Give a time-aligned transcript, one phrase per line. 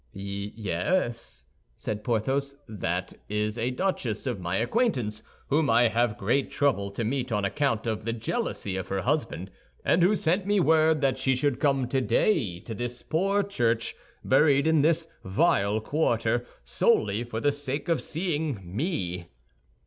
[0.13, 1.43] "Yes,"
[1.77, 7.03] said Porthos, "that is a duchess of my acquaintance whom I have great trouble to
[7.03, 9.51] meet on account of the jealousy of her husband,
[9.85, 13.93] and who sent me word that she should come today to this poor church,
[14.25, 19.27] buried in this vile quarter, solely for the sake of seeing me."